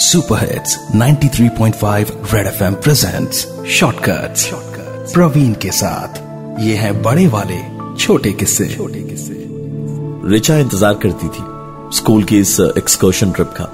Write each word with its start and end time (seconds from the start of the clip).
Super 0.00 0.38
hits 0.40 0.76
93.5 0.96 2.10
red 2.34 2.46
FM 2.46 2.74
presents 2.74 3.38
shortcuts 3.70 4.44
Praveen 5.14 5.52
के 5.54 5.70
साथ 5.70 6.60
ये 6.60 6.74
है 6.74 6.92
बड़े 7.02 7.26
वाले 7.26 7.58
छोटे 7.96 8.32
किस्से। 8.32 8.68
छोटे 8.68 9.00
किस्से। 9.00 9.34
रिचा 10.30 10.56
इंतज़ार 10.56 10.94
करती 10.94 11.28
थी 11.28 11.44
स्कूल 11.96 12.24
की 12.24 12.38
इस 12.38 12.56
एक्सकर्शन 12.78 13.32
ट्रिप 13.32 13.50
का। 13.60 13.66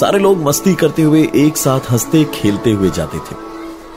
सारे 0.00 0.18
लोग 0.18 0.42
मस्ती 0.42 0.74
करते 0.74 1.02
हुए 1.02 1.22
एक 1.36 1.56
साथ 1.56 1.90
हँसते 1.90 2.24
खेलते 2.24 2.70
हुए 2.70 2.90
जाते 2.90 3.18
थे। 3.18 3.36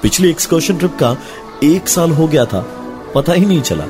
पिछली 0.01 0.29
एक्सकर्शन 0.29 0.77
ट्रिप 0.77 0.95
का 0.99 1.15
एक 1.63 1.89
साल 1.89 2.11
हो 2.11 2.27
गया 2.27 2.45
था 2.45 2.65
पता 3.15 3.33
ही 3.33 3.45
नहीं 3.45 3.61
चला। 3.61 3.87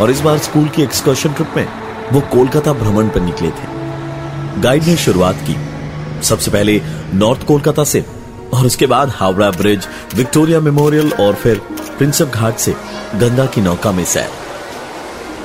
और 0.00 0.10
इस 0.10 0.20
बार 0.20 0.38
स्कूल 0.38 0.68
की 0.68 0.82
एक्सकर्शन 0.82 1.32
ट्रिप 1.32 1.56
में 1.56 1.66
वो 2.12 2.20
कोलकाता 2.20 2.72
भ्रमण 2.72 3.08
पर 3.08 3.20
निकले 3.20 3.50
थे। 3.50 4.60
गाइड 4.60 4.84
ने 4.84 4.96
शुरुआत 4.96 5.44
की। 5.48 5.69
सबसे 6.22 6.50
पहले 6.50 6.80
नॉर्थ 7.14 7.46
कोलकाता 7.46 7.84
से, 7.84 8.04
और 8.54 8.66
उसके 8.66 8.86
बाद 8.86 9.08
हावड़ा 9.08 9.50
ब्रिज, 9.50 9.88
विक्टोरिया 10.14 10.60
मेमोरियल, 10.60 11.12
और 11.12 11.34
फिर 11.34 11.60
प्रिंसप 11.98 12.30
घाट 12.34 12.56
से 12.56 12.74
गंगा 13.14 13.46
की 13.46 13.60
नौका 13.60 13.92
में 13.92 14.04
सैर। 14.04 14.28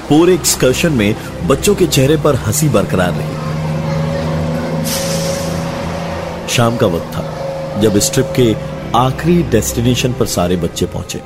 पूरे 0.10 0.34
एक्सकर्शन 0.34 0.94
में 0.94 1.16
बच्चों 1.48 1.76
के 1.76 1.88
चेहरे 1.88 2.18
पर 2.18 2.36
हँसी 2.36 2.70
बरकरार 2.70 3.14
रही। 3.14 3.44
शाम 6.48 6.78
का 6.78 6.88
वक्त 6.88 7.06
था, 7.06 7.24
जब 7.82 7.98
इस 7.98 8.12
ट्रिप 8.14 8.34
के 8.36 8.56
आखिरी 8.96 9.44
डेस्टिनेशन 9.44 10.14
पर 10.14 10.26
सारे 10.26 10.56
बच्चे 10.56 10.86
पहुँचे, 10.86 11.20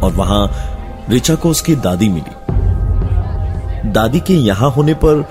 और 0.00 0.12
वहाँ 0.12 0.46
रिचा 1.10 1.34
को 1.34 1.48
उसकी 1.48 1.74
दादी 1.76 2.08
मिली। 2.08 2.34
दादी 3.90 4.20
के 4.20 4.34
यहाँ 4.34 4.70
होने 4.70 4.94
पर 4.94 5.24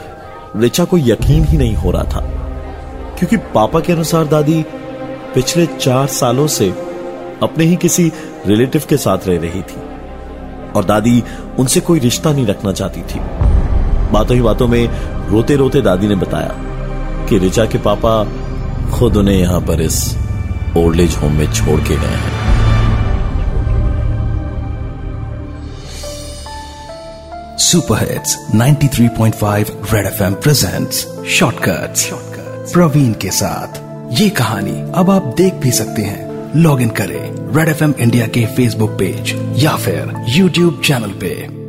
रिचा 0.55 0.85
को 0.85 0.97
यकीन 0.97 1.43
ही 1.43 1.57
नहीं 1.57 1.75
हो 1.75 1.91
रहा 1.91 2.03
था। 2.03 2.21
क्योंकि 3.19 3.37
पापा 3.37 3.79
के 3.79 3.93
अनुसार 3.93 4.25
दादी 4.25 4.65
पिछले 5.35 5.65
चार 5.65 6.07
सालों 6.07 6.47
से 6.47 6.69
अपने 7.43 7.63
ही 7.63 7.75
किसी 7.75 8.11
रिलेटिव 8.47 8.83
के 8.89 8.97
साथ 8.97 9.17
रह 9.27 9.39
रही 9.39 9.61
थी। 9.61 9.81
और 10.71 10.85
दादी 10.85 11.23
उनसे 11.59 11.79
कोई 11.79 11.99
रिश्ता 11.99 12.31
नहीं 12.33 12.45
रखना 12.45 12.71
चाहती 12.71 13.01
थी। 13.01 13.19
बातों 14.11 14.35
ही 14.35 14.41
बातों 14.41 14.67
में 14.67 14.87
रोते 15.29 15.55
रोते 15.55 15.81
दादी 15.81 16.07
ने 16.07 16.15
बताया 16.15 16.55
कि 17.29 17.37
रिचा 17.37 17.65
के 17.65 17.77
पापा 17.77 18.23
खुद 18.91 19.17
उन्हें 19.17 19.35
यहाँ 19.35 19.61
पर 19.61 19.81
इस 19.81 20.17
ओल्ड 20.77 20.99
एज 20.99 21.15
होम 21.15 21.33
में 21.33 21.53
छोड़ 21.53 21.79
के 21.81 21.95
गए 21.95 22.15
हैं। 22.15 22.45
Super 27.57 27.97
hits 27.97 28.37
93.5 28.55 29.93
red 29.93 30.05
FM 30.05 30.33
presents 30.33 31.07
shortcuts 31.27 32.09
Praveen 32.73 33.13
के 33.13 33.31
साथ। 33.31 33.85
ये 34.21 34.29
कहानी 34.29 34.91
अब 34.95 35.09
आप 35.09 35.33
देख 35.37 35.53
भी 35.53 35.71
सकते 35.71 36.01
हैं। 36.01 36.51
लॉग 36.55 36.81
इन 36.81 36.89
करें 36.89 37.55
रेड 37.55 37.67
एफ़ 37.67 37.83
एम 37.83 37.93
इंडिया 37.99 38.27
के 38.27 38.45
फेसबुक 38.45 38.89
पेज 38.89 39.53
या 39.63 39.75
फिर 39.75 40.25
यूट्यूब 40.29 40.81
चैनल 40.85 41.11
पे। 41.11 41.64